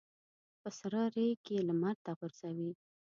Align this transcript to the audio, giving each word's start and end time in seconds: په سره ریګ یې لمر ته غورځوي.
په 0.61 0.69
سره 0.79 1.01
ریګ 1.15 1.41
یې 1.53 1.59
لمر 1.67 1.95
ته 2.05 2.11
غورځوي. 2.17 2.71